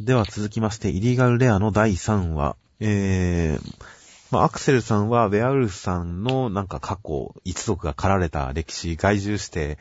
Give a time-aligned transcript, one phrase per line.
[0.00, 2.56] では続きまして、イリーガルレアの第3話。
[2.80, 3.84] えー、
[4.30, 9.78] まあ、アクセルさんは、ウェアウルフさんのなんか過去、一族が狩られた歴史、外獣して、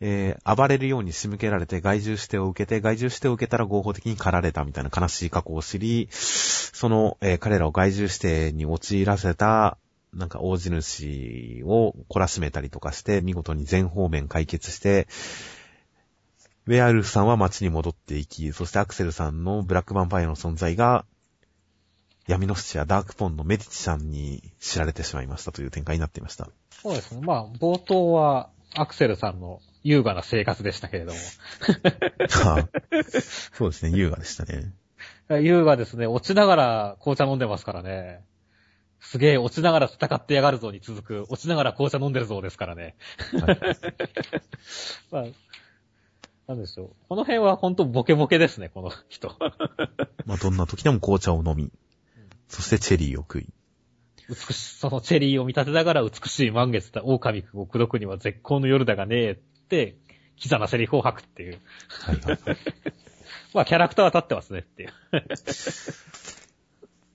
[0.00, 9.78] えー、暴れるように仕向けられて外獣指定を受けて、外獣指定を受けたら合法的に狩られたみたいな悲しい過去を知り、その、えー、彼らを外獣指定に陥らせた、
[10.12, 15.08] なんか大地主を懲らしめたりとかして、見事に全方面解決して、
[16.66, 21.04] ウェアルフさんは街に戻っていき、そしてアクセルさんのブラックヴァンパイアの存在が、
[22.28, 26.48] 闇の質やダークポンのメディチさんに知られてしまいましたという展開になっていました。
[26.70, 27.20] そうですね。
[27.22, 31.18] まあ、冒頭はアクセルさんの優雅な生活でしたけれども。
[33.52, 34.72] そうですね、優雅でしたね。
[35.30, 36.06] 優雅ですね。
[36.06, 38.24] 落ちながら紅茶飲んでますからね。
[39.00, 42.94] すげえ落ちながら戦ってやがるぞに続く、落ちながら紅茶飲んでるぞですからね。
[43.32, 43.58] はい、
[45.10, 45.24] まあ、
[46.46, 46.90] なんでしょう。
[47.08, 49.36] この辺は本当ボケボケですね、この人。
[50.26, 51.70] まあどんな時でも紅茶を飲み、
[52.48, 53.48] そしてチェリーを食い。
[54.28, 59.34] 美し、そのチェリーを見立てながら美しい満月だ、狼を口説くには絶好の夜だがねえっ
[59.68, 59.96] て、
[60.36, 61.60] キザなセリフを吐くっていう。
[61.88, 62.58] はいはい、はい。
[63.54, 64.92] まあキャラクターは立ってますねっていう。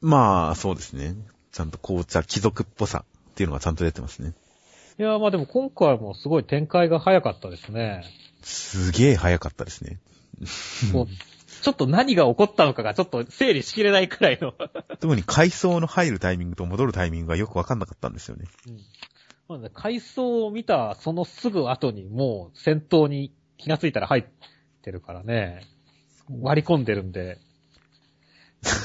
[0.01, 1.15] まあ、そうですね。
[1.51, 4.33] ちゃんと紅茶、貴族っぽさっていうのがちゃんと出てますね。
[4.99, 8.03] いや、まあでも今回もすごい展開が早かったですね。
[8.41, 9.99] すげえ早かったですね。
[10.91, 11.07] もう
[11.61, 14.53] ちょっと何が起こったのかがちょっと整理しきれないくらいの
[14.99, 18.45] 特に階層の入るタイミングと戻るタイミングがよくわかんなかったんですよね。
[18.67, 18.79] うん。
[19.47, 24.25] まあね、階層を見たそのすぐ後にもう戦闘に気がついたら入っ
[24.81, 25.61] てるからね。
[26.41, 27.39] 割り込んでるんで。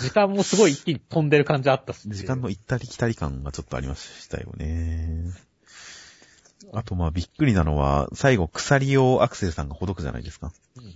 [0.03, 2.09] 時間もすごい一気に飛んでる感じあったし。
[2.09, 5.33] 時間の行ったり来たり感がちょっとありましたよね。
[6.73, 10.53] あとまあびっくりなのは、最後鎖をアクセルさんがほどくじゃないですか。
[10.77, 10.95] うん、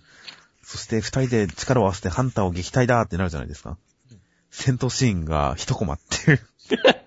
[0.63, 3.77] そして二人で力を合わせてハンターを撃退だってなるじゃないですか。
[4.11, 6.41] うん、戦闘シーンが一コマっていう。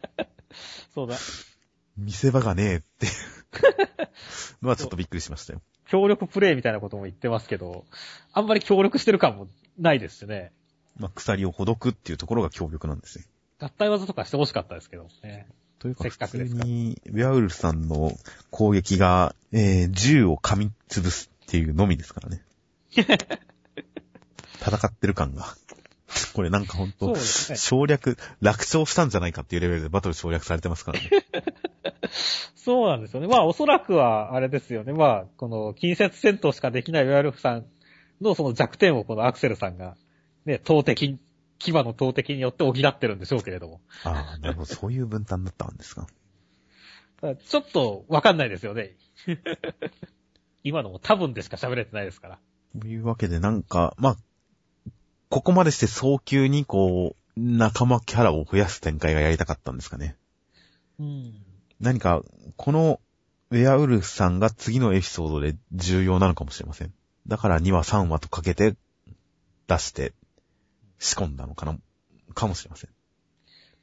[0.93, 1.17] そうだ。
[1.97, 5.61] 見せ場がねえっていう のはちょっとびっくりしましたよ。
[5.87, 7.85] 協力プレイみたいなことも言ってますけど、
[8.31, 10.51] あんまり協力してる感もないですしね。
[10.97, 13.25] まあ、鎖をほどくっていうところが協力なんですよ。
[13.59, 15.47] 合体技とかしてほしかったですけどね。
[15.79, 18.11] というか、普通に、ウェアウルフさんの
[18.51, 22.43] 攻撃が、えー、銃を噛み潰すっていうのみですからね。
[22.91, 23.17] 戦
[24.87, 25.55] ってる感が。
[26.33, 27.19] これなんかほんと、ね、
[27.55, 31.09] 省略、楽勝したんじゃないかっていうレベルでバトル省略されてますからね。
[32.55, 33.27] そうなんですよね。
[33.27, 34.91] まあおそらくは、あれですよね。
[34.91, 37.65] まあ、この、近接戦闘しかできないウェアルフさん
[38.21, 39.95] のその弱点をこのアクセルさんが、
[40.45, 41.17] ね、投擲
[41.59, 43.81] 牙の投擲によって補ってるんでしょうけれども。
[44.03, 44.65] ああ、なるほど。
[44.65, 46.07] そういう分担だったんですか。
[47.45, 48.95] ちょっとわかんないですよね。
[50.63, 52.39] 今のも多分でしか喋れてないですから。
[52.79, 54.17] というわけでなんか、まあ、
[55.29, 60.17] ここまでして早急にこう、仲間キャラを増やす展開がやりたかったんですかね。
[60.99, 61.33] うん。
[61.79, 62.21] 何か、
[62.57, 62.99] この
[63.51, 66.93] ウェアウルフさんが次のエピソードで重要なのかもしれません。
[67.27, 68.75] だから2話3話とかけて
[69.67, 70.13] 出して
[70.99, 71.77] 仕込んだのかな、
[72.35, 72.89] かもしれません。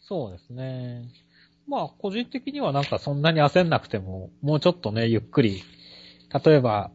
[0.01, 1.09] そうですね。
[1.67, 5.65] まあ、個人的にはなんかそんなに焦んなくても、もうちょっとね、ゆっくり、
[6.45, 6.93] 例えば、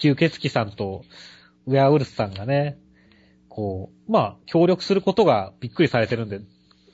[0.00, 1.04] 吸血鬼さんと
[1.66, 2.78] ウェアウルスさんがね、
[3.48, 6.40] こう、まあ、協力することがびっくりされてるんで、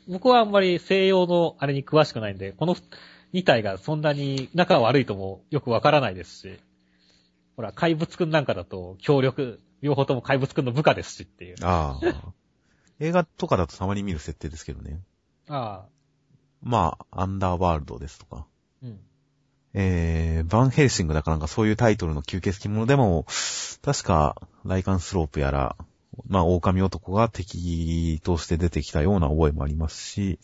[0.09, 2.77] 僕はあんまり西洋のあれに詳しくないんで、この
[3.33, 6.59] 2体がそんなに仲悪いともよくわからないですし、
[7.57, 11.57] ほら、怪物くんなんかだと協力両方とも怪物くんの部下ですしっていう。
[11.61, 12.33] ああ。
[13.01, 15.03] 映画とかだとたまに見る設定ですけどね。
[15.47, 15.89] ああ。
[16.63, 18.47] まあ、アンダーワールドですとか。
[18.83, 18.99] うん。
[19.75, 23.27] えー、バンヘルシングだかなんかそういうタイトルの吸血鬼ものでも、
[23.83, 25.77] 確か、ライカンスロープやら、
[26.29, 30.39] まあ、狼男が敵として出てきたような覚えもありますし、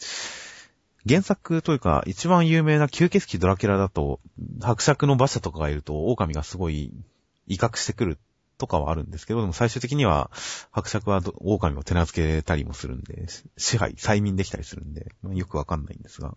[1.09, 4.21] 原作というか、一番有名な吸血鬼ドラキュラだと、
[4.61, 6.93] 伯爵の馬車とかがいると、狼がすごい
[7.47, 8.19] 威嚇してくる
[8.61, 10.31] とかはあるんですけど、でも最終的には、
[10.71, 13.27] 伯爵は狼を手なずけたりもするんで、
[13.57, 16.37] 支配、催眠できたりするんで、まあ、よくわかんないんですが。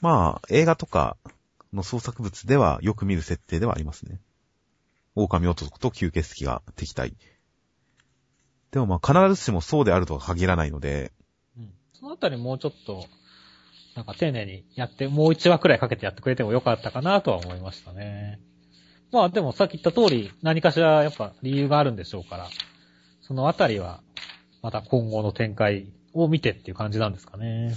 [0.00, 1.16] まあ、映画とか
[1.72, 4.20] の創作物ではよく見る設定ではありますね。
[5.14, 7.14] 狼男と吸血鬼が敵対。
[8.70, 11.12] でもまあ必ずしもそうであるとは限らないので、
[11.58, 11.72] うん。
[11.92, 13.04] そのあたりもうちょっと、
[13.96, 18.40] なんか丁寧にやって、もう一話くらいかけてやってくれてもよかったかなとは思いましたね。
[19.10, 22.48] まあでもさっき言った通り、何かしらやっぱ理由があるんでしょうから、
[23.22, 24.02] そのあたりは、
[24.62, 27.74] また今後の展開を見てっていう感じなんですかね。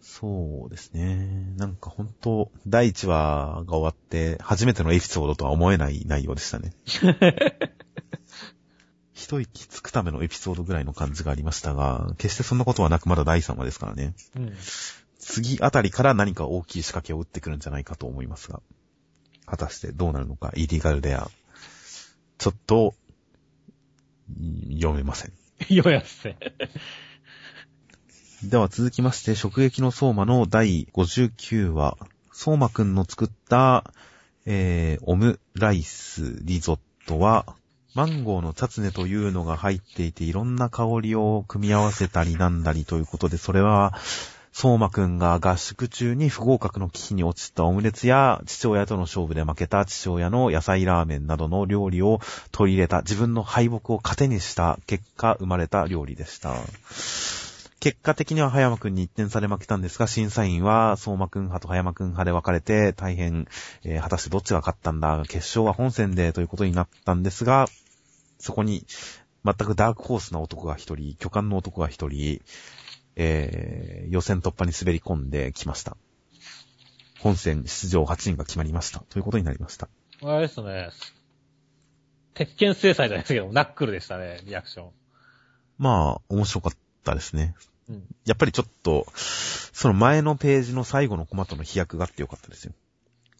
[0.00, 1.54] そうですね。
[1.56, 6.72] なんか本当第1話が終わって、初めてのエピソードとは思えない内容でしたね。
[9.14, 14.14] 一息つくためのエピソードぐらいの感じがありましたが、決してそんなことはなくまだ第3話ですからね。
[14.36, 14.52] うん。
[15.18, 18.60] 次あたりから何か大きい仕掛けを打ってくるんじゃないかと思いますが、
[19.52, 21.30] 果たしてどうなるのか、イーディガルレア。
[22.38, 22.94] ちょっと、
[24.30, 25.32] ん読めません。
[25.68, 26.38] 読めますね。
[28.44, 31.98] では続きまして、食撃の相馬の第59話。
[32.32, 33.92] 相馬くんの作った、
[34.46, 37.54] えー、オムライスリゾットは、
[37.94, 43.92] マンゴーのチャツネというのが入っていて、いろんな香りを組み合わせたりなんだりということで、それは、
[44.52, 52.20] 相馬くんが合宿中に不合格の危機に陥ったオムレツや父親との勝負で負けた父親の野菜ラーメンなどの料理を
[52.52, 56.54] 取り入れた自分の敗北を糧にした結果生まれた料理でした。
[57.80, 63.48] 結果的には葉山くんに一点差で負けたんですが、審査員は相馬くん派と葉山くん派で分かれて大変、
[63.82, 67.66] えー果たしてどっちが勝ったんだ決勝は本戦でということになったんですが、
[68.38, 68.84] そこに
[69.44, 72.40] 全くダークホースな男が一人、巨漢の男が一人、
[73.16, 75.96] えー予選突破に滑り込んできました。
[77.20, 79.00] 本戦出場8人が決まりました。
[79.08, 79.88] ということになりました。
[80.22, 80.90] あれですね。
[82.34, 84.90] 鉄拳制裁じゃないですけど、ナックルでしたね、リアクション。
[85.78, 86.72] まあ、面白かっ
[87.04, 87.54] たですね。
[87.88, 88.04] うん。
[88.24, 92.72] やっぱりちょっと、その前のページの最後のコマとの飛躍があってよかったですよ。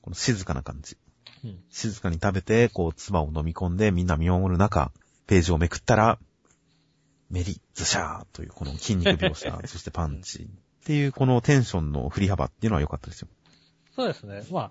[0.02, 0.96] この静かな感じ。
[1.44, 1.60] うん。
[1.70, 4.92] 静かに食べて、こう、唾を飲み込んで、みんな見守る中、
[5.26, 6.18] ページをめくったら、
[7.32, 13.28] メリ、ズシャーというこの筋肉描写、 そしてパンチっていうこのテンションの振り幅っていうのは良かったですよ。
[13.96, 14.44] そうですね。
[14.50, 14.70] まあ、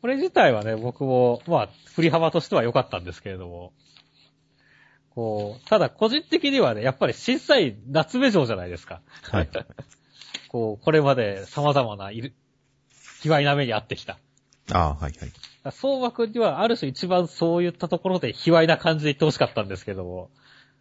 [0.00, 3.72] これ自体はね、僕も、まあ、振り幅としては良かったんですけれども、
[5.10, 9.02] こう、ただ個人的にはね、やっぱり審査員夏目城じゃないですか。
[9.22, 9.48] はい。
[10.48, 12.32] こう、これまで様々ないる、
[13.22, 14.20] 卑猥な目に遭ってきた。
[14.70, 15.72] ああ、はいはい。
[15.72, 20.30] 相馬くんにはある種一番そういったところで卑猥な感じで言ってほしかったんですけども、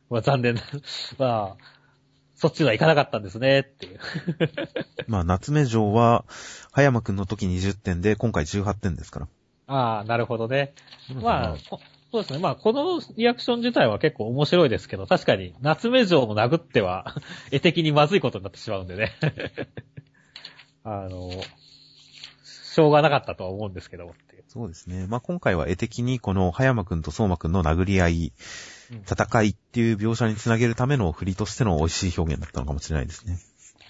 [0.09, 0.61] まあ残念な、
[1.17, 1.77] まあ、
[2.35, 3.99] そっちはいかなかったんですね、っていう。
[5.07, 6.23] まあ、夏目城は、
[6.71, 9.27] 葉山くんの時20点で、今回18点ですから。
[9.67, 10.73] ああ、なるほどね。
[11.21, 11.79] まあ、こ
[12.11, 12.39] そうですね。
[12.39, 17.15] まあ、このリアクション自体は結構面白いですけど、確かに、夏目城も殴っては、
[17.51, 19.13] 絵的にまずいことになってしまうんでね。
[20.83, 21.31] あの、
[22.43, 24.15] しょうがなかったとは思うんですけども。
[24.47, 25.05] そうですね。
[25.07, 28.76] まあ、今回は絵的にこの葉山くんと相馬くんの殴り合い、うん
[29.09, 33.39] 戦いっていう描写につなげるための振りとしての美味しい表現だったのかもしれないですね。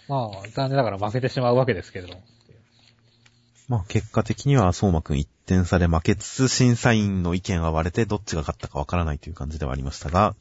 [0.08, 2.24] まあ、残念ながら負けてしまうわけですけれども。
[3.68, 10.36] まあ、結果的には相馬くん1点差で負けつつ、審査員の意見が割れてどっちが勝ったかわからないという感じではありましたが、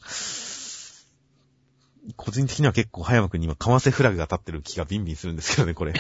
[2.15, 5.95] 個人的には結構葉山くんに今、かませフラグが立ってる気がビンビンするんですけどね、これ。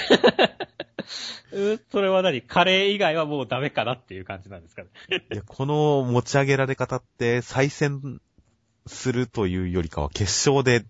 [1.90, 2.42] それは何？
[2.42, 4.88] カレー以外はもうダメかなっていう感じなんですかね。
[5.32, 8.20] いや、この持ち上げられ方って、再戦
[8.86, 10.86] するというよりかは決勝で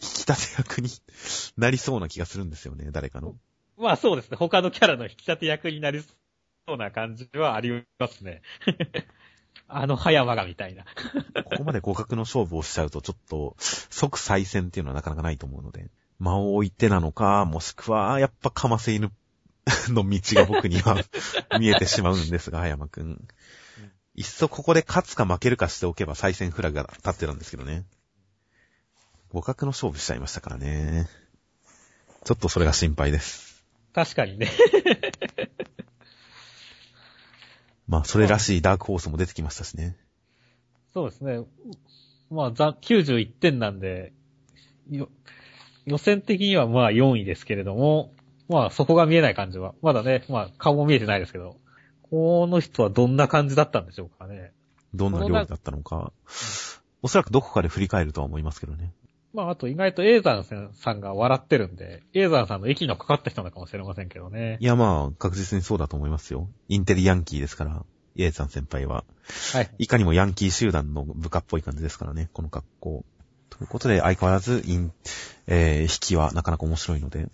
[0.00, 0.90] 引き立て役に
[1.56, 3.34] なりそうな気がするんですよね、誰かの。
[3.78, 4.36] まあそうですね。
[4.36, 8.42] 他のキャラの引き立て役になりそうな感じはありますね。
[9.68, 10.84] あの葉山がみたいな。
[11.44, 19.10] ここまで互角の勝負をしちゃうと、ちょっと、即再戦っていうのはなかなかないと思うので、間を置いてなのか、もしくは、やっぱかませ犬
[19.88, 21.02] の道が僕には
[21.58, 23.26] 見えてしまうんですが、葉山くん。
[24.16, 27.84] いっそここで勝つか負けるかしておけば再戦フラグが立ってたんですけどね。
[29.28, 31.06] 互角の勝負しちゃいましたからね。
[32.24, 33.62] ちょっとそれが心配です。
[33.92, 34.48] 確かにね。
[37.86, 39.96] まあ、それらしいダークホースも出てきましたしね。
[40.94, 41.44] そうですね。
[42.30, 44.12] まあ、ざ91点なんで、
[44.90, 45.08] よ
[45.84, 48.12] 予選的にはまあ4位ですけれども、
[48.48, 49.74] まあそこが見えない感じは。
[49.82, 51.56] まだね、まあ顔も見えてないですけど、
[52.10, 54.52] この人はどんな感じだったんでしょうかね。
[54.94, 56.12] どんな料理だったのか。
[57.02, 58.92] おそらくどこかで振り返るとは思いますけどね。
[59.32, 64.64] まああと意外とエーザンさんが笑ってるんで、エーザンさんの息のかかった人なのかもしれませんけどねい。
[64.64, 66.48] や、まあ、確実にそうだと思いますよ。
[66.68, 67.84] インテリヤンキーですから、
[68.14, 69.04] イエイさん先輩は。
[69.52, 69.70] はい。
[69.78, 73.04] いかにもヤンキー集団の部下っぽい感じですからね、この格好。
[73.50, 74.92] ということで、相変わらず、イン、
[75.46, 77.28] えー、引きはなかなか面白いので。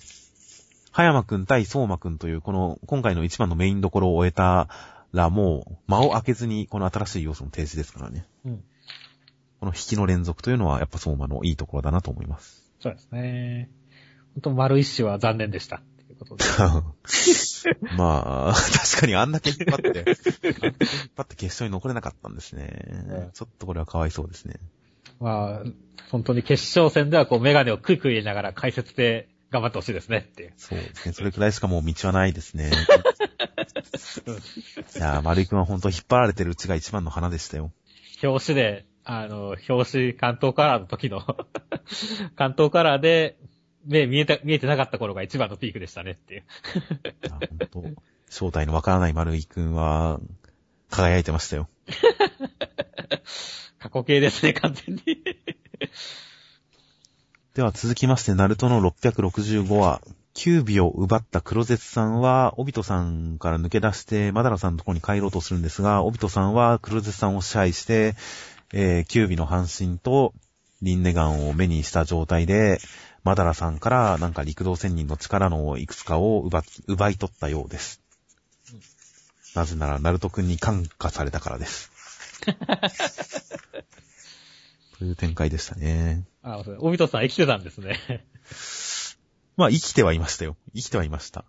[0.92, 4.68] 葉山くん対相馬くんという、この、今回の一番のメインどころを終えた
[5.12, 8.26] ら、もう、間を空けずに、この新しい要素の提示ですからね。
[8.44, 8.64] うん。
[9.60, 12.70] この引きの連続というのは、やっぱ相馬のいいところだなと思います。
[12.80, 13.70] そうですね。
[14.34, 15.80] 本当丸一種は残念でした。
[16.06, 16.44] ということで。
[17.96, 20.74] まあ、確かにあんだけ引っ張って、あんだけ引っ
[21.16, 22.64] 張って決勝に残れなかったんですね。
[23.06, 24.56] ねちょっとこれはかわいそうですね。
[25.20, 25.70] まあ、
[26.10, 30.54] 本当に決勝戦ではこうメガネをクイクイ入れながら解説で頑張ってほしいですねっていう。
[30.56, 31.12] そうですね。
[31.12, 32.70] それくらいしかもう道はないですね。
[34.96, 37.70] いやー、丸井くんは本当引っ張られてるうちが一番の花でしたよ。
[38.22, 41.20] 表紙であの、表紙関東カラーの時の
[42.36, 43.36] 関東カラーで、
[43.84, 46.40] 目見えた、見えてなかった頃が一番のピークでしたねっていう。
[46.40, 46.44] い
[47.22, 47.84] や本当
[48.28, 50.20] 正体のわからない丸井くんは、
[50.88, 51.68] 輝いてましたよ。
[53.80, 55.02] 過去形ですね、完全に。
[57.54, 60.00] では続きまして、ナルトの665話、
[60.32, 68.16] キュービを奪った黒絶さんは、オビトさんから抜け出して、マダラさんのところに帰ろうとするんですが、オビトさんは黒絶さんを支配して、
[68.72, 70.32] えー、キュービの半身と
[70.80, 72.80] リンネガンを目にした状態で、
[73.22, 78.00] マダラさんからなんか陸道仙人の力のいくつかを奪奪い取ったようです。
[79.54, 81.90] なぜなら、ナルト君に感化されたからです。
[84.98, 86.24] という展開でしたね。
[86.42, 87.98] あ、オビトさん生きてたんですね。
[89.56, 90.56] まあ、生きてはいましたよ。
[90.74, 91.44] 生きてはいました。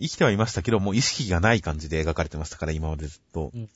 [0.00, 3.50] 生きてはいましたけど、もう意識がない感じで描かれてましたから、今までずっと。
[3.54, 3.68] うん、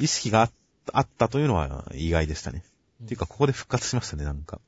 [0.00, 0.50] 意識が
[0.92, 2.64] あったというのは意外でしたね。
[3.00, 4.60] うん、っていうか、ここで復活しましたね、なんか。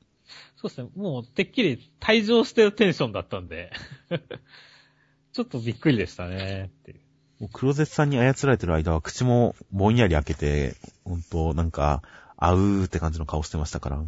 [0.55, 0.89] そうですね。
[0.95, 3.71] もう、てっきり退場してるテンションだったんで
[5.33, 6.99] ちょっとびっくりでしたね、っていう。
[7.39, 12.03] もう黒絶さんに操られてる間は口もぼんやり開けて、ほんと、なんか、
[12.37, 14.03] あうーって感じの顔してましたから。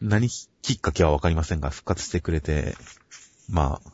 [0.00, 2.76] うん何きっかけはわかりませんが、復活してくれて、
[3.50, 3.90] まあ、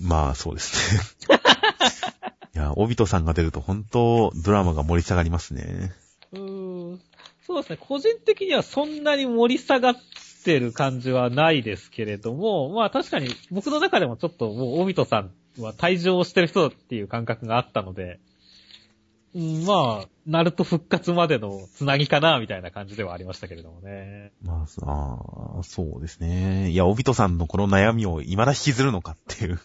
[0.00, 1.36] まあ、そうですね。
[2.54, 5.92] いや、オビトさんが出ると本当、ドラマが盛り下がりますね。
[6.32, 7.00] うーん。
[7.46, 7.78] そうですね。
[7.80, 9.94] 個人的にはそんなに盛り下がっ
[10.44, 15.30] てる感じはないですけれども、まあ確かに僕の中でもちょっともうオビトさん
[15.62, 18.20] は退場してる人っていう感覚があったので、
[19.34, 24.32] まあ、ナルト復活までのつなぎかな、みたいな感じではありましたけれどもね。
[24.42, 26.70] まあ、あそうですね。
[26.70, 29.60] いや、オビトさんのこの悩みを未だ引きずるのかっていう。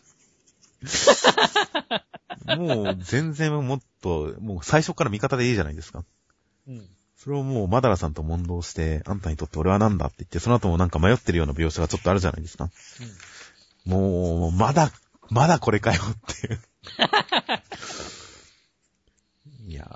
[2.57, 6.03] もう、全然もっと、もう最初から味方でいいじゃないですか。
[6.67, 6.85] うん。
[7.15, 12.69] それをもう、マダラさんと問答して、あんたにとって俺は何だって言って、その後もなんか迷ってるような描写がちょっとあるじゃないですか。
[13.85, 14.91] うん、もう、まだ、
[15.29, 16.59] まだこれかよっていう。
[19.73, 19.87] いやー、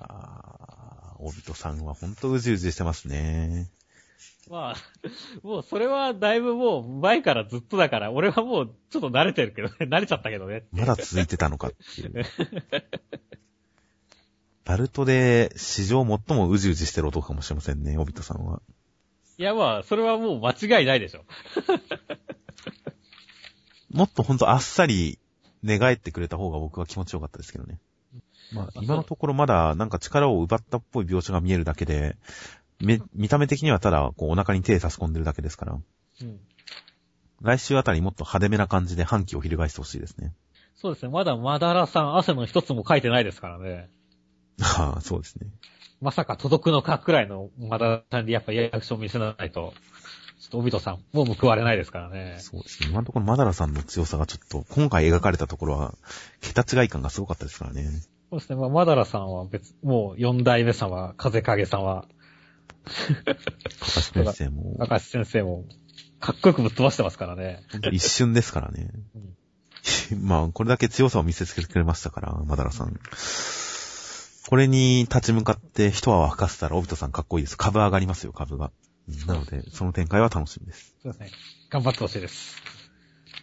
[1.19, 3.69] オビトさんはほんとうじうじしてますね。
[4.49, 4.75] まあ、
[5.43, 10.65] もうそれはだいぶもう前からずっとだから、俺はもうちょっと慣れてるけどね、 慣れちゃったけどね。
[10.71, 12.25] まだ続いてたのかっていう。
[14.65, 18.63] バルトで史上最もうじうじしてる男かもしれませんね、オビトさんは。
[19.37, 21.23] いやまあ、それはもう間違いないでしょ。
[23.93, 25.19] もっとほんとあっさり
[25.61, 27.79] 寝返ってくれた方が僕は気持ちよかったですけどね。
[28.53, 32.17] まあ、今のところまだなんか力を奪ったっぽい描写が見えるだけで、
[32.79, 35.73] 見た目的にはただ、こう、お腹に手差し込んでるだけですから。
[35.73, 36.39] うん。
[37.41, 40.33] 来週あたりもっと派手めな感じで反旗を翻してほしいですね。
[40.75, 41.11] そうですね。
[41.11, 43.89] まだマダラさん汗の一つも書いてないですからね。
[44.59, 45.47] ああ、そうですね。
[46.01, 49.73] まさか届くのかくらいのマダラさんでやっぱリアクション見せないと、
[50.39, 52.37] ちょっとオビトさん、もう報われないですからね。
[52.39, 52.89] そうですね。
[52.89, 55.95] 今のところマダラさんの強さがちょっと、今回描かれたところは、
[56.41, 57.89] 桁違い感がすごかったですからね。
[58.29, 58.55] そうですね。
[58.55, 62.07] まあ、マダラさんは別、もう四代目様、風影さんは、
[62.85, 64.77] かかし先生も。
[64.77, 65.65] かかし先生も、
[66.19, 67.63] かっこよくぶっ飛ばしてますからね。
[67.91, 68.91] 一瞬ですからね。
[70.11, 72.99] うん、まあ、これだけ強さを見せつけてくれましたから、マダラさん。
[74.49, 77.57] これに立ち向かって一泡吹かせたら、オビトさんかっこいいです。
[77.57, 78.71] 株上がりますよ、株が。
[79.25, 80.95] なので、その展開は楽しみです。
[81.01, 81.31] そうですね。
[81.69, 82.61] 頑張ってほしいです。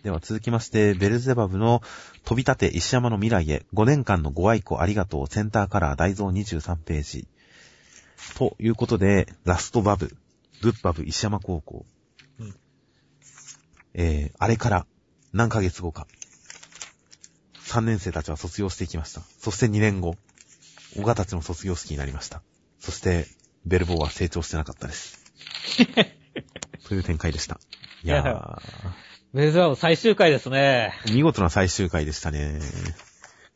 [0.02, 1.82] では続きまして、ベルゼバブの
[2.24, 7.26] 飛び立て石山の未来へ5年間のご愛顧ありがとうセンターカラー大蔵23ページ。
[8.36, 10.14] ということで、ラストバブ、
[10.60, 11.86] ブッバブ石山高校。
[12.38, 12.54] うん、
[13.94, 14.86] えー、あれから
[15.32, 16.06] 何ヶ月後か。
[17.64, 19.22] 3年生たちは卒業していきました。
[19.38, 20.16] そして2年後、
[20.96, 22.42] 小川たちの卒業式になりました。
[22.78, 23.26] そして、
[23.64, 25.23] ベルボーは成長してなかったです。
[26.88, 27.58] という展開でした。
[28.02, 28.58] いやー。
[29.32, 30.92] ベルザー最終回ですね。
[31.12, 32.60] 見事な最終回でしたね。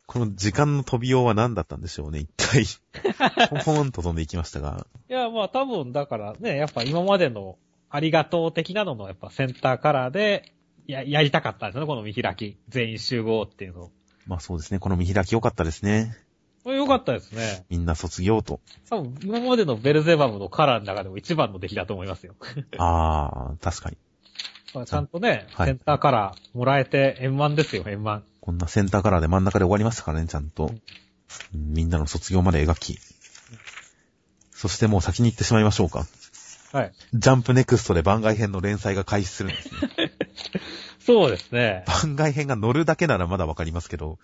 [0.07, 2.65] この時間の飛びようは何だったんでしょうね、一体。
[3.63, 4.87] ポンポンと飛んでいきましたが。
[5.07, 7.57] いや、まあ多分、だからね、やっぱ今までの
[7.89, 10.51] ありがとう的なののやっぱセンターカラーで、
[10.87, 12.57] や、やりたかったんですよね、この見開き。
[12.69, 13.91] 全員集合っていうの。
[14.25, 16.17] まあそうですね、この見開き良かったですね。
[16.65, 17.65] 良かったですね。
[17.69, 18.59] みんな卒業と。
[18.89, 22.35] 多分、今までのベルゼバムのカラーの中でも一番の出来だと思いますよ。
[22.77, 23.97] ああ、確かに。
[24.85, 28.23] ちゃんとね、はい、センターカラーもらえて円満ですよ、円満。
[28.41, 30.71] こんなセンターカラーで真ん中で終わりましたからね、ちゃんと。
[31.53, 32.99] うん、みんなの卒業まで描き。
[34.51, 36.05] そしてもう先に行ってしまいましょうか。
[36.71, 36.91] はい。
[37.13, 40.08] ジャンプネクストで番外編の連載が開始するんですね。
[41.09, 41.83] そうですね。
[41.87, 44.19] 番外編が乗るだけならまだわかりますけど、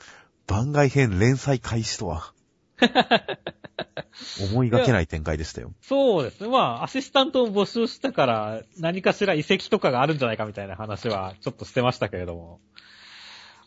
[0.46, 2.32] 番外編連載開始とは。
[4.52, 5.74] 思いがけない展開でしたよ。
[5.82, 6.48] そうですね。
[6.48, 12.60] まあ、アシスタントを募集したから、何かしら遺跡とかがあるんじゃないかみたいな話はちょっとしてましたけれども。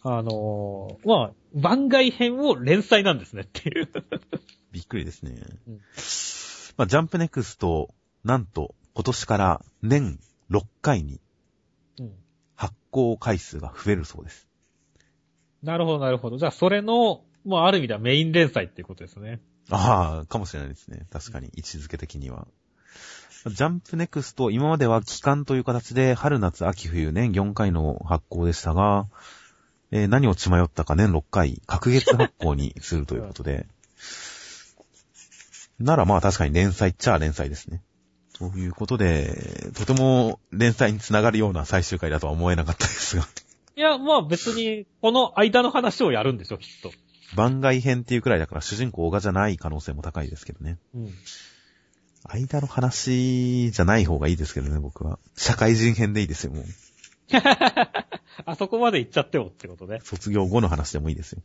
[0.04, 3.88] あのーまあ、番外編を連載なんですねっていう。
[4.70, 5.42] びっくりですね。
[5.66, 5.80] うん
[6.76, 10.20] まあ、ジャンプネクスト、なんと、今年から年
[10.52, 11.20] 6回にうん。
[12.58, 14.48] 発行回数が増えるそうです。
[15.62, 16.38] なるほど、なるほど。
[16.38, 19.40] じゃあ、それの、まあ、ある意味ではメイン連載っていうことですね。
[19.70, 21.06] ああ、かもしれないですね。
[21.10, 22.48] 確かに、位置づけ的には。
[23.46, 29.06] ジャンプネクスト、今までは期間という形で、春夏秋冬年4回の発行でしたが、
[29.92, 33.68] えー何を血迷ったか年6回、隔月発行にするということで。
[35.78, 37.82] ならまあ確かに連載っちゃ連載ですね。
[38.38, 43.26] ということで、とても連載につながるような最終回だとは思えなかったですが、
[43.76, 46.90] いや、まあ別に、この間の話をやるんでしょ、きっと。
[47.36, 50.78] 番外編っていうくらいだから主人公オガじゃない可能性も高いですけどね。
[50.94, 51.14] うん。
[52.24, 55.18] 間の話じゃない方がいいですけどね、僕は。
[55.36, 56.64] 社会人編でいいですよ、もう。
[58.46, 60.00] あそこまで行っちゃってよってことね。
[60.02, 61.42] 卒業後の話でもいいですよ。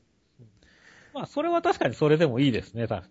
[1.13, 3.03] まあ、それは確かにそれでもいいですね、た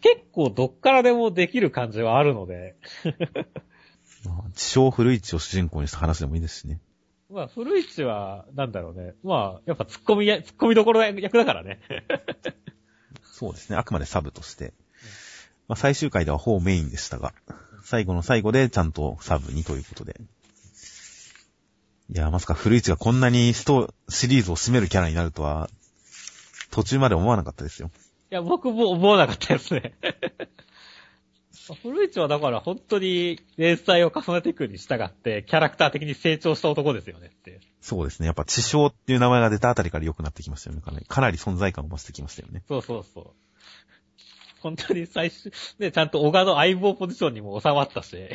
[0.00, 2.76] 結構どっからでもできる感じはあるので。
[4.24, 6.80] まあ、地小古市を主人公にした話でもいいですしね。
[7.28, 9.14] まあ、古市は、なんだろうね。
[9.24, 11.80] まあ、やっぱ突っ込みや、突っ込みどころ役だからね。
[13.32, 14.74] そうですね、あくまでサブとして。
[15.66, 17.32] まあ、最終回ではほぼメインでしたが、
[17.82, 20.20] 最後の最後でちゃんとサブにということで。
[22.10, 25.70] いや、まさか古市がこんなにスト、シリーズを締めるキャラになるとは、
[26.70, 27.90] 途中まで思わなかったですよ。
[28.32, 29.92] いや、僕も思わなかったですね。
[31.82, 37.60] 古市はだから本当に連載を重ねていくに従って、キャラクター的に成長した男ですよねって。
[37.82, 38.26] そうですね。
[38.26, 40.82] やっぱ地小っていう名前が出たあたりから良くなってきましたよね。
[40.82, 42.62] かなりかなり存在感を増してきましたよね。
[42.68, 43.26] そうそうそう。
[44.60, 48.16] 本当に最終、ね、ちゃんと小川の相棒ポジションにも収まったし。
[48.16, 48.28] や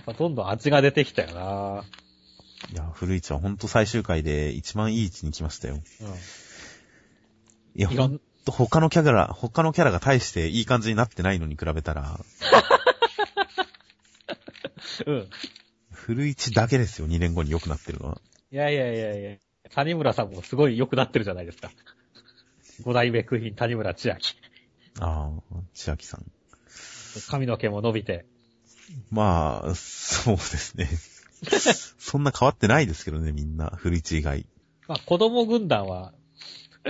[0.00, 1.84] っぱどんどん味が出てきたよな
[2.72, 5.74] いや、古市はほんと最終回で一番いい位置に来ましたよ。
[5.74, 5.82] うん。
[7.78, 12.18] いや、ほんと他のキャラ、他のキャラが大していい感じになってないのに比べたら、
[15.06, 15.28] うん。
[15.92, 18.20] 古市だけですよ、2年後に良くなってるのは。
[18.50, 19.36] いやいやいやいや。
[19.70, 21.70] 谷村さんもすごい良くなってるじゃないですか。
[22.82, 24.34] 五代目クイーン谷村千秋。
[24.98, 26.26] ああ、千秋さん。
[27.28, 28.26] 髪の毛も伸びて。
[29.12, 30.88] まあ、そうですね。
[31.96, 33.72] そんな変わってないですけどね、みんな。
[33.76, 34.46] 古市以外。
[34.88, 36.12] まあ子供軍団は、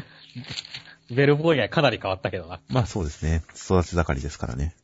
[1.11, 2.61] ベルボーイがかなり変わったけどな。
[2.69, 3.43] まあそうですね。
[3.55, 4.75] 育ち盛りですからね。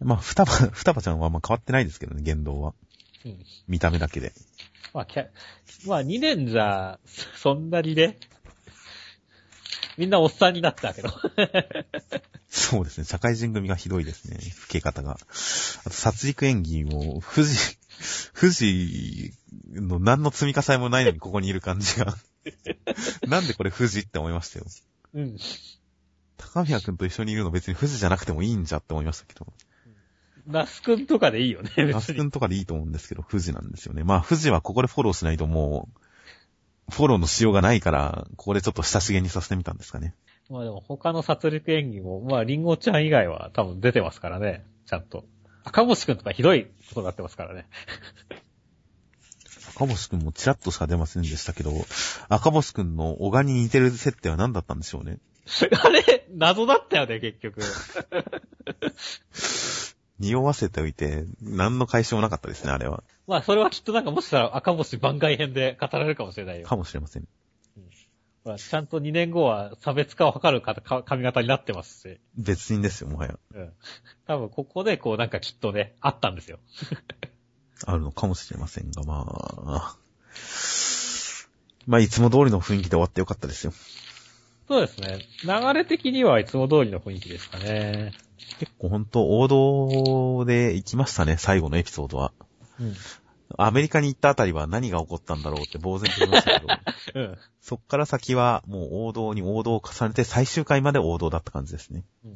[0.00, 2.74] まあ、双葉、 双葉ちゃんはまあ変わってないですけどね、言動は。
[3.24, 3.44] うん。
[3.66, 4.32] 見た目だけで。
[4.94, 5.28] まあ、キャ、
[5.86, 6.98] まあ2年じゃ、
[7.36, 8.18] そんなにね、
[9.96, 11.10] みんなおっさんになったけど。
[12.48, 13.04] そうですね。
[13.04, 14.36] 社会人組がひどいですね。
[14.36, 15.12] 老け方が。
[15.12, 17.78] あと、殺戮演技も、富士、
[18.32, 19.34] 富士
[19.72, 22.16] の何の積み重ねもないのにここにいる感じが。
[23.28, 24.66] なんでこれ富士って思いましたよ。
[25.14, 25.36] うん。
[26.36, 29.46] 高宮くんと一緒にいるの別に富士じゃなくてもいいんじゃって思いましたけど。
[30.46, 31.92] ナス君とかでいいよね、別に。
[31.92, 34.02] ナスくんとかでいいと思うんですけど、富士なんですよね。
[34.02, 35.88] まあ、富士はここでフォローしないとも
[36.88, 40.14] う、フォローのしようがないから、ここでちょっと親しげにさせてみたんですかね。
[40.48, 45.26] まあでも他の殺戮演技も、まあリンゴちゃん以外は多分出てますからね、ちゃんと。
[45.64, 47.66] 赤星くんとかひどいことになってますからね。
[49.78, 51.70] 赤星くんもチラッとしか出ませんでしたけど、
[52.28, 55.18] 赤星くんの小賀に似てる設定は何だったんでしょうね？
[55.84, 57.60] あれ、謎だったよね、結局。
[60.18, 63.04] 匂わせておいて、何の解消もなかったですね、あれは。
[63.28, 66.66] まあそれはきっとなんかもしたら赤星番外編で語られるかもしれないよ。
[66.66, 67.28] かもしれません。
[68.42, 72.18] ほらちゃんと2年後は差別化を図るかか髪型になってますし。
[72.36, 73.38] 別人ですよ、もはや。
[73.54, 73.72] うん。
[74.26, 76.58] 多分ここでこうなんかきっとね、あったんですよ。
[77.86, 79.96] あるのかもしれませんが、まあ。
[81.86, 83.72] まあ、いつも通りの雰囲気で終わってよかったですよ。
[84.68, 85.20] そうですね。
[85.44, 88.12] 流れ的にはいつも通りの雰囲気ですかね。
[88.58, 92.32] 結構ほんと王道で行きましたね、最後のエピソードは。
[92.78, 92.94] うん。
[93.56, 96.66] アメリカに行ったあたりは何が起こったんだろうって呆然と言いましたけど、
[97.14, 97.38] うん。
[97.62, 102.04] そっから先はもう王道に王道を重ねて最終回まで王道だった感じですね。
[102.24, 102.34] うん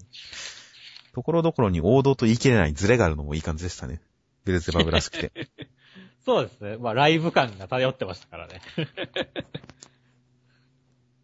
[1.14, 4.00] ところどころに王道と言い切れないズレがあるのもいい感じでしたね。
[4.44, 5.32] ベルゼバブらしくて。
[6.24, 6.76] そうですね。
[6.76, 8.60] まあライブ感が漂ってましたからね。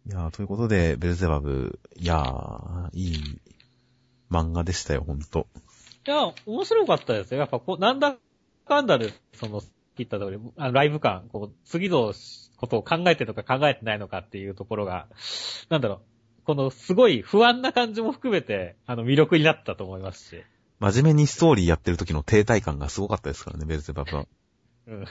[0.07, 3.39] いやー、ということで、ベルゼバブ、いやー、いい
[4.31, 5.47] 漫画でしたよ、ほんと。
[6.07, 7.39] いや、面白かったですよ。
[7.39, 8.17] やっぱこう、なんだ
[8.67, 9.61] かんだで、その、
[9.97, 12.13] 言った通り、あのライブ感、こう、次の
[12.57, 15.07] ことを考えてるのか考えてないのかっていうところが、
[15.69, 16.01] なんだろ
[16.41, 20.43] う、このすごい不安な感じも含めて、あの、魅力になったと思いますし。
[20.79, 24.25] 真面目にストーリーやってる時の停滞感がすごかったですからね、ベルゼバブは。
[24.87, 25.05] うん。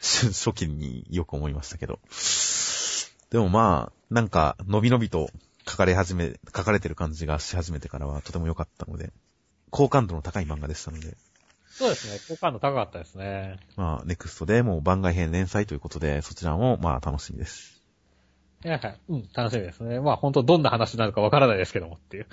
[0.00, 2.00] 初 初期によく思いましたけど。
[3.30, 5.30] でもまあ、なんか、のびのびと
[5.68, 9.12] 書かれ始め、書かれてる感じがし始めてからはとても良かったので、
[9.70, 11.16] 好感度の高い漫画でしたので、
[11.76, 12.18] そうですね。
[12.34, 13.58] 好感度高かったですね。
[13.76, 17.82] まあ、ネクストでもう番外編連載ということで、そちらもまあ楽しみです。
[18.64, 19.00] いやはい。
[19.10, 20.00] うん、楽しみですね。
[20.00, 22.26] まあ本当どんな話になるかわからないですけどもっていう。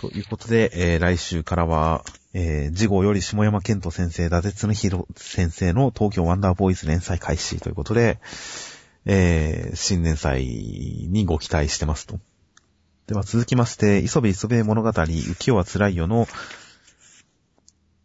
[0.00, 8.18] ということで、えー来週からは、えー、次号より下山健人先生、伊達恒弘先生の東京ワンダーボーイズ連載開始ということで、
[9.06, 12.18] えー新年祭にご期待してますと。
[13.06, 16.26] では続きまして、磯部磯部物語、浮世は辛いよの、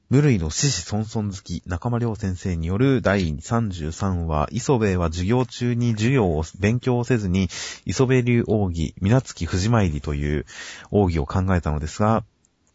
[0.10, 7.48] 無類の獅子孫孫好き、中間良先生による第33話、磯部は授業中に授業を、勉強をせずに、
[7.86, 10.48] 磯部流奥義、皆月藤参りという
[10.90, 12.24] 奥義を考えたのですが、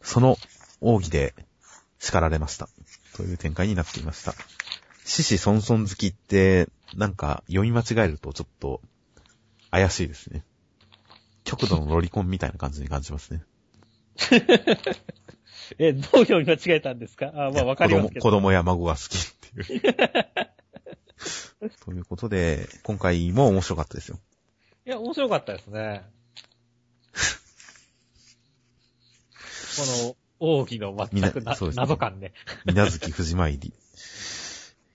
[0.00, 0.36] その
[0.80, 1.34] 奥義で
[1.98, 2.68] 叱られました。
[3.16, 4.32] という展開になっていました。
[5.04, 8.80] 獅子孫孫好きって、なんか読み間違えるとちょっと
[9.72, 10.44] 怪しいですね。
[11.42, 13.42] 極度のロリコンみたいな感じに感じますね。
[15.78, 17.32] え、どう読み間違えたんですか？
[17.34, 18.20] あまあわかりますけど。
[18.20, 19.82] 子供子供や孫が好きっていう。
[21.84, 24.18] ということで、今回も面白かったですよ。
[24.86, 26.02] いや、面白かったですね。
[29.76, 32.32] この、奥義の全くなね謎感ね。
[32.66, 33.72] 水月藤参り。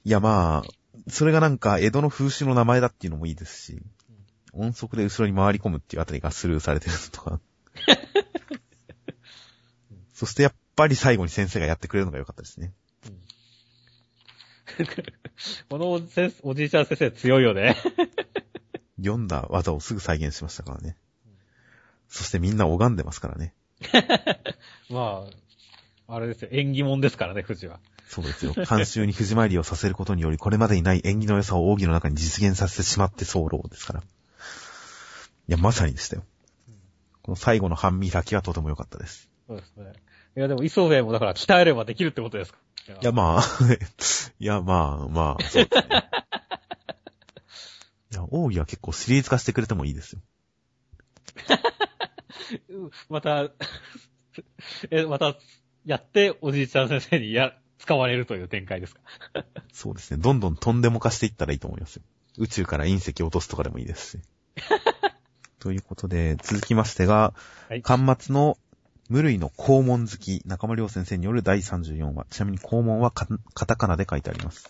[0.05, 3.81] いやまあ、それがなんか江戸の風習の名前だっていうのもいいですし、
[4.53, 7.39] 音速で後ろに回り込むっていうあたりがスルーされてるのとか。
[10.13, 12.73] そしてやっぱり最後に先生がやってくれるのが良かったですね。
[15.69, 17.75] このおじ先おじいちゃん先生強いよね。
[18.97, 20.95] 読んだ技をすぐ再現しましたからね。
[22.07, 23.53] そしてみんな拝んでますからね。
[24.89, 25.25] ま
[26.07, 26.49] あ、あれですよ。
[26.51, 27.81] 縁起物ですからね、富士は。
[28.07, 28.53] そうですよ。
[28.53, 33.99] 監修に藤参りをさせることにより、これまでにない縁起の良さを奥義の中に実現させてしまって候ですから。
[33.99, 34.03] い
[35.47, 36.23] や、まさにでしたよ。
[37.21, 39.29] この最後の半身開きはとても良かったです。
[39.47, 39.93] そうですね。
[40.37, 42.59] いや、でも、磯部もだから鍛えればできるってことですか？
[43.01, 43.43] いや、まあ、
[44.39, 46.03] いや、まあ、まあ、そうですね。
[48.11, 50.21] いや、奥義は結構シリーズ化してくれてもいいですよ。
[52.69, 53.49] う んまた、
[54.89, 55.35] え、また、
[55.85, 59.01] やって、おじいちゃん先生にや、使われるという展開ですか？
[59.71, 60.17] そうですね。
[60.17, 62.03] どんどんとんでも化していったらいいと思いますよ。
[62.37, 64.23] 宇宙から隕石を落とすとかでもいいですし。
[65.59, 67.33] ということで、続きましてが、
[67.69, 67.81] はい。
[67.81, 68.57] 巻末の
[69.09, 72.27] 無類の肛門好き、中間良先生による第34話。
[72.29, 74.69] ちなみに肛門はカカタカナで書いてあります。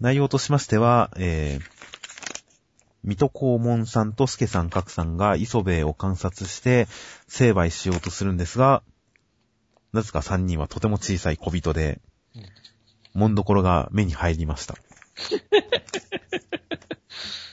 [0.00, 1.64] 内容としましては、えー、
[3.04, 6.88] 水戸黄門さんと助さん、角さんが磯部を観察して
[7.28, 8.82] 成敗しようとするんですが、
[9.92, 12.00] なぜか3人はとても小さい小人で、
[13.12, 14.76] もんどころが目に入りました。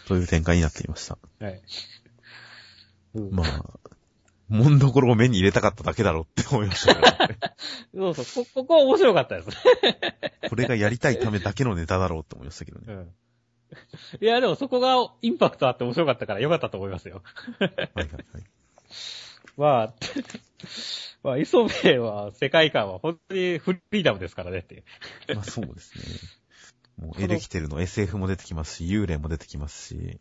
[0.07, 1.17] という展開になっていました。
[1.39, 1.61] はい。
[3.15, 3.65] うんまあ、
[4.49, 7.37] もんどころを目に入れたかっただけだろうって思いましたから、ね、
[7.93, 9.55] そうそう、こ、ここは面白かったですね。
[10.49, 12.85] これがやりたいためだけのネタだろうって思いましたけどね。
[12.87, 13.13] うん。
[14.21, 17.21] いや、でもそこがインパクトあって面白かったから良かったと思いますよ。
[17.59, 18.13] はいはいはい。
[19.57, 19.93] まあ、
[21.23, 24.83] まあ、磯部は世界観は本当にフリーダムですからねっていう。
[25.35, 27.07] まあそうですね。
[27.07, 30.19] もうエレキテルの SF も出てきますし、幽霊も出てきますし、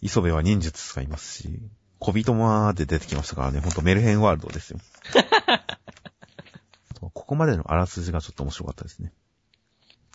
[0.00, 1.60] 磯部は忍術使いますし、
[1.98, 4.78] 小人まで出てきましたからね、ほんとメルヘンワールドですよ。
[7.00, 9.12] ここまでのあらすじがちょっと面白かったですね。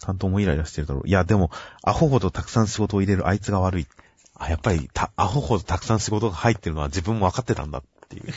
[0.02, 1.08] 担当もイライラしてるだろう。
[1.08, 1.50] いや、でも、
[1.82, 3.88] アホほどたくさん仕事を入れるあいつが悪い。
[4.36, 8.34] あ、やっぱり、た、アホほどたくさん仕事が入ってるのは自分も分かってたんだっていう。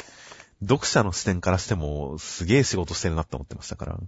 [0.62, 3.98] 読者の視点からしても、すげえ仕事してるなって思ってましたから。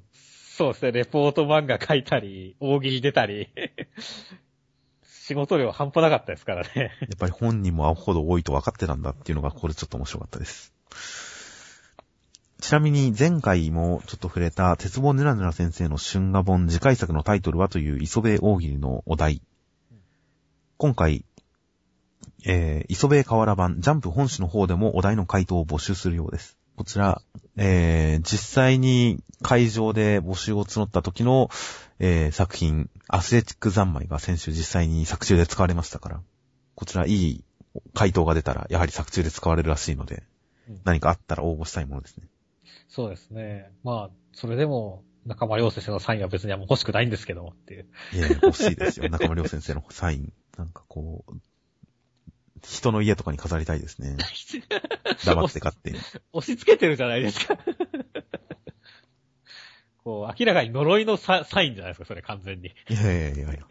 [0.56, 3.48] そうですね、レポート漫画書いたり、大喜利出たり、
[5.26, 6.92] 仕事量半端なかったですからね。
[7.00, 10.74] やっぱり本人もアホほど多いと分かってたんだっていうのが、これちょっと面白かったです。
[12.60, 19.40] ちなみに前回もちょっと触れた、鉄棒ぬらぬら先生の春画本次回作のタイトルはという磯部大喜利のお題。
[20.76, 21.24] 今回、
[22.44, 26.58] えー、磯部河原版ジャンプ本誌の方でもお題の回答を募集するようです。
[26.76, 27.22] こちら、
[27.56, 31.48] えー、実際に会場で募集を募った時の、
[31.98, 36.20] えー、作品、アスレチック三昧が先週実際に作中で使われましたから、
[36.74, 37.44] こちらいい
[37.92, 40.24] 回答が出たら、やはり作中で使われるらしいので、
[40.68, 42.26] うん何かあったら応募したいものですね。
[42.88, 43.70] そうですね。
[43.82, 47.86] まあ、それでも、中間良先生のサインは別にはもう欲しくないんですけどもっていう。
[48.12, 49.08] いやいや、欲しいですよ。
[49.10, 50.32] 中村良先生のサイン。
[50.56, 51.32] なんかこう、
[52.66, 54.16] 人の家とかに飾りたいですね。
[55.24, 55.98] 黙って勝手に。
[56.32, 57.58] 押し付けてるじゃないですか。
[60.02, 62.74] こう、明らかに呪いのササインじゃないですか、それ完全に。
[62.88, 63.66] いやいやいやいや。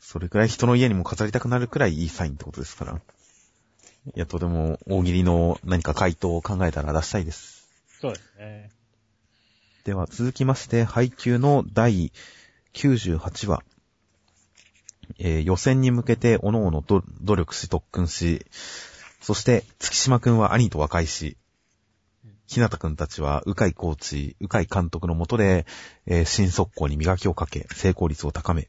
[0.00, 3.00] それくらい人の家にも飾りたくなるくらいいいサインってことですから。
[4.14, 7.68] いや、とても大喜利の何か回答を考えたら出したいです。
[8.00, 8.70] そうですね。
[9.84, 12.12] では、続きまして、配給の第
[12.74, 13.62] 98話。
[15.18, 18.46] えー予選に向けて、各々ど努力し、特訓し、
[19.20, 21.36] そして、月島くんは兄と和解し、
[22.46, 25.66] ひなたくんたちは、うかいコーチ、うかい監督のもとで、
[26.06, 28.68] えー新速攻に磨きをかけ、成功率を高め、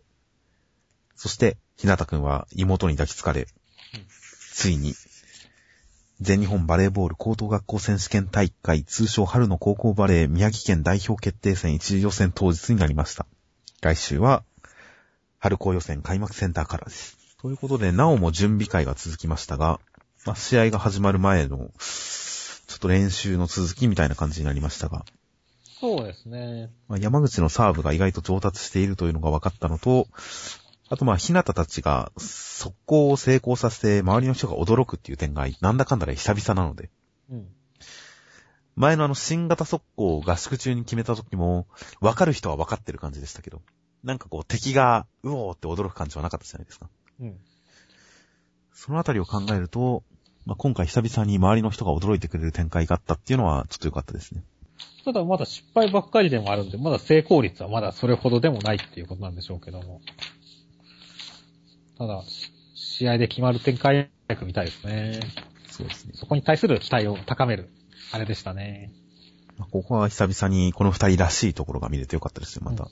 [1.16, 3.48] そして、ひなたくんは妹に抱きつかれ、
[4.54, 4.94] ついに、
[6.22, 13.26] 全日本バレーボール高等学校選手権大会通称春の高校バレー宮城県代表決定戦一次予選当日になりました。
[13.82, 14.44] 来週は、
[15.44, 17.18] 春高予選開幕センターからです。
[17.42, 19.82] ということで、なおも準備会が続きましたが、
[20.26, 25.04] まあ、試合が始まる前の、ちょっと練習の続きみたいな感じになりましたが、
[25.82, 26.72] そうですね。
[26.88, 30.08] まあ、山口のサーブが意外と上達しているというのが分かったのと、
[30.88, 36.90] あとまあ、ひなたたちが速攻を成功させて周りの人が驚くっていう点がなんだかんだで久々なので、
[37.30, 37.50] うん。
[38.78, 41.68] 前のあの新型速攻を合宿中に決めた時も、
[42.00, 43.62] 分かる人は分かってる感じでしたけど、
[44.04, 46.90] なんかこう敵が、うおーって驚く感じはなかったじゃないですか。
[47.22, 47.38] うん。
[48.74, 50.04] そのあたりを考えると、
[50.46, 54.44] まあ、今回久々に周りの人が驚いてくれる展開があったっていうのはちょっと良かったですね。
[55.06, 60.02] ただまだ失敗ばっかりでもあるんで、まだ成功率はまだそれほどでもないっていうことなんでしょうけども。
[61.98, 65.20] ただ、し試合で決まる展開早く見たいですね。
[65.70, 66.12] そうですね。
[66.16, 67.70] そこに対する期待を高める、
[68.12, 68.92] あれでしたね。
[69.58, 72.88] まあ、ここは久々にこの二人らしいところが見れてよかったですよ、また。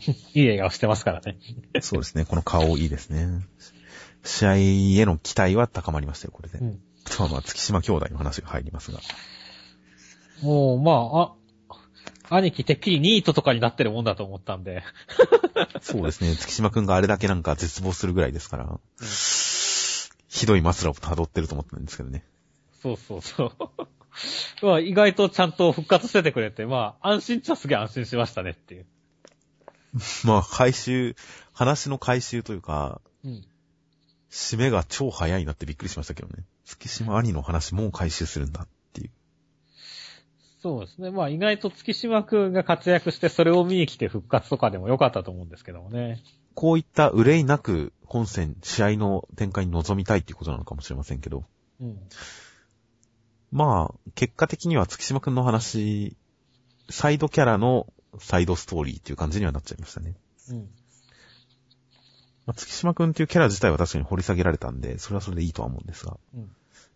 [0.34, 1.38] いい笑顔してますからね。
[1.80, 3.28] そうですね、この顔いいですね。
[4.24, 6.58] 試合への期待は高まりましたよ、これで。
[6.58, 6.80] うん。
[7.06, 9.00] あとはまあ、月島兄弟の話が入りますが。
[10.42, 14.82] もう、まあ、あ、兄貴てっきりニートとかになってるもんだと思ったんで。
[15.80, 18.80] そうですね、月島くんがあれだけなんか絶望するぐらいですから、
[20.28, 22.24] ひどい末路を辿ってると思ったんですけどね。
[22.82, 23.52] そうそうそう。
[24.62, 28.86] まあ、意外とちゃんと復活しててくれて、まあ、安心っちゃすげえ安心しましたねっていう。
[30.24, 31.16] まあ、回収、
[31.52, 33.44] 話の回収というか、うん。
[34.30, 36.44] 締めが超早いなってびっくりしましたけどね。
[36.64, 39.10] 月島兄の話もう回収するんだっていう。
[40.60, 41.10] そうですね。
[41.10, 46.22] まあ意外と月島くんが活躍してそれを見に来て復活とかでも良かったと思うんですけどもね。
[46.54, 51.44] こういった憂いなく本戦、試合の展開に臨みたいっていうことなのかもしれませんけど。
[51.80, 51.98] うん。
[53.50, 56.16] まあ、結果的には月島くんの話、
[56.90, 57.86] サイドキャラの
[58.20, 60.14] サイドストーリーっていう感じにはなっちゃいましたね。
[60.50, 60.68] うん。
[62.46, 66.50] まあ、月島くんっていうキャラ自体は確かに掘り下げられたんで、それはそれでいいとは思うんですが、うん。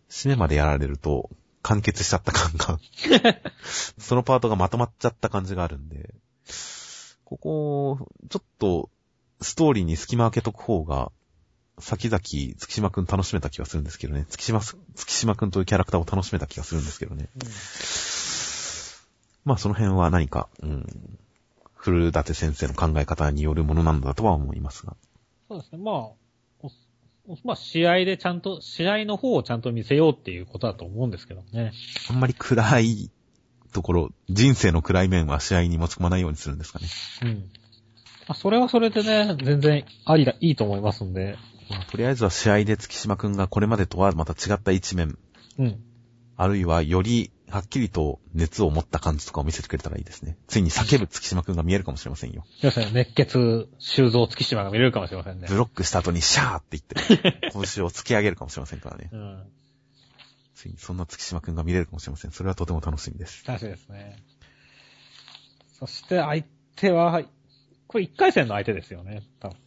[0.09, 1.29] 締めまでやられると、
[1.61, 2.79] 完結しちゃった感が、
[3.97, 6.13] そのパートがまとまっちゃった感じがあるんで、
[7.23, 8.89] ここ、ちょっと、
[9.41, 11.11] ストーリーに隙間開けとく方が、
[11.79, 14.25] 先々、月島くん楽しめた気がするんですけどね。
[14.29, 17.29] 月島す、月島くんというキャラクターを楽しめた気がするんですけどね。
[19.45, 20.85] まあその辺は何か、うん、
[21.75, 24.95] 古舘先生の考え方によるものなんだとは思いますが。
[25.49, 25.79] そうですね。
[25.79, 26.67] まあ、
[27.43, 31.71] まあ試合でちゃんと、試合の方をちゃんと見せようっていうことだと思うんですけどね。
[32.09, 33.11] あんまり暗い
[33.73, 36.87] ところ、人生の暗い面は試合に持ち込まないようにするんですかね。
[37.23, 37.29] うん。
[37.29, 37.37] ま
[38.29, 41.37] あそれはそれでね、全然ありだ、いいと思いますんで。
[41.69, 45.17] まあとりあえずは試合で月島くんがこれまでとはまた違った一面、
[45.57, 45.83] うん。
[46.35, 50.37] あるいはよりはっきりと熱を持った感じとかを見せてくれたらいいですね。
[50.47, 52.45] ついに叫ぶ月島くんが見えるかもしれませんよ。
[52.61, 55.55] 要するに熱血、修造月島が見れるかもしれませんねブ。
[55.55, 59.09] ロックした後にシャーって言って、 拳を突き上げるかもしれませんからね。
[59.11, 59.43] うん。
[60.55, 62.31] ついにそんな月島くんが見れるかもしれません。
[62.31, 63.45] それはとても楽しみです。
[63.45, 64.17] 楽しいですね。
[65.77, 66.43] そして相
[66.75, 67.21] 手は、
[67.85, 69.21] これ一回戦の相手ですよね。
[69.39, 69.57] 多分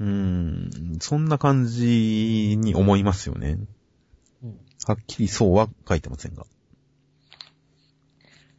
[0.00, 3.56] うーん、そんな感じに思いますよね。
[4.42, 4.58] うん。
[4.88, 6.44] はっきりそうは書いてませんが。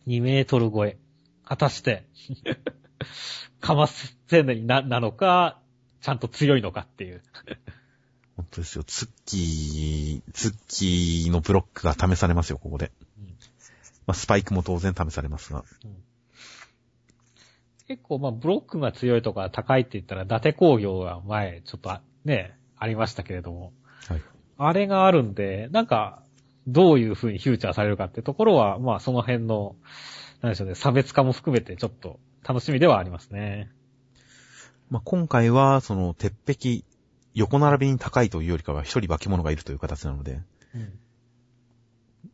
[0.07, 0.97] 2メートル超え。
[1.43, 2.05] 果たして、
[3.59, 5.59] かませんな、なのか、
[6.01, 7.21] ちゃんと強いのかっていう。
[8.35, 8.83] 本当ですよ。
[8.83, 12.91] ツッキー、ツッキーのブロックが試されますよ、ここで。
[13.19, 13.25] うん
[14.07, 15.63] まあ、スパイクも当然試されますが。
[17.87, 23.73] 結構、まあ、ブロックが強いとか高いって言ったら、伊達工業が前、ちょっとあね、ありましたけれども、
[24.07, 24.21] はい。
[24.57, 26.23] あれがあるんで、なんか、
[26.67, 29.75] どういう風にフューチャーされるかってところは、まあ、その辺の、
[30.41, 33.71] なんでしょうね、差別化も含めてちょっと楽しみではありますね。
[34.89, 36.83] まあ、今回は、その、鉄壁
[37.33, 40.41] 横並びに高いというよりかは一人化け物がいるという形なので、
[40.75, 40.99] うん。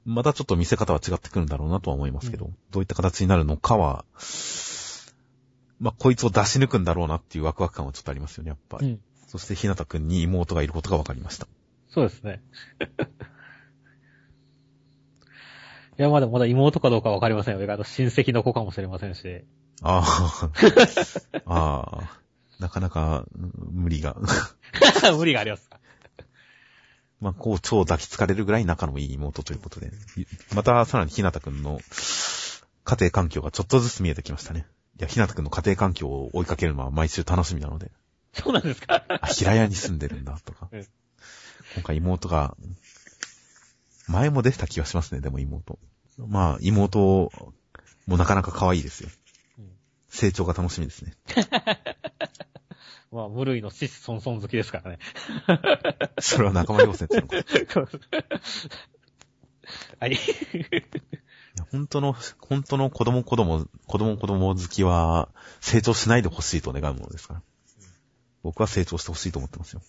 [0.06, 4.06] またちょっと見せ方は違ってくるんだろうなとは思いますけど、どういった形になるのかは、
[5.80, 8.88] まあ、こいつを出し抜くんだろうなっていうワクワク感はちょっとありますよね、やっぱり。
[8.88, 9.00] うん。
[9.28, 11.48] そして、ひなたくんに妹がいることが分かりました。
[11.90, 12.42] そうですね。
[16.00, 17.78] いや、まだまだ妹かどうかわかりませんよ。
[17.78, 19.46] と親戚の子かもしれませんし。
[19.82, 20.04] あ
[21.46, 21.54] あ。
[21.54, 22.20] ああ。
[22.60, 24.16] なかなか、うん無理が。
[25.18, 25.80] 無理がありますか。
[27.20, 29.92] まあ、こう、超抱きつかれるぐらい仲のいい妹ということで。
[30.54, 31.80] また、さらにひなたくんの
[32.84, 34.68] 家庭環境がちょっとずつ見えてきましたね。
[35.00, 37.92] いや、ひなたくんの家庭環境を追いかけるのは毎週楽しみなので。
[38.34, 40.88] そうなんですかあ、平屋に住んでるんだ、とかうん。
[41.76, 42.56] 今回妹が、
[44.08, 45.78] 前も出てた気がしますね、でも妹。
[46.18, 47.32] まあ、妹
[48.08, 49.10] もなかなか可愛いですよ。
[49.60, 49.68] うん
[50.10, 51.14] 成長が楽しみですね。
[53.12, 55.00] まあ、無類のシスソンソン好きですからね。
[56.20, 57.38] それは仲間要請っていうのか。
[57.38, 57.44] い
[60.00, 60.18] はい。
[61.58, 67.42] や本当の、本当の子供子供、子供子供好きは成長しないでほしいと願うものですから。
[68.44, 69.82] 僕は成長してほしいと思ってますよ。